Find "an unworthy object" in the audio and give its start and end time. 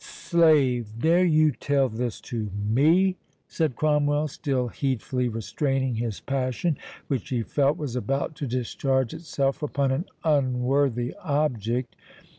9.91-11.95